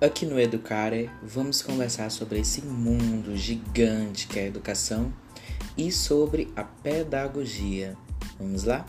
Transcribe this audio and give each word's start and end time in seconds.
Aqui 0.00 0.24
no 0.24 0.38
Educare, 0.38 1.10
vamos 1.20 1.60
conversar 1.60 2.08
sobre 2.12 2.38
esse 2.38 2.62
mundo 2.62 3.36
gigante 3.36 4.28
que 4.28 4.38
é 4.38 4.42
a 4.42 4.46
educação 4.46 5.12
e 5.76 5.90
sobre 5.90 6.52
a 6.54 6.62
pedagogia. 6.62 7.96
Vamos 8.38 8.62
lá? 8.62 8.86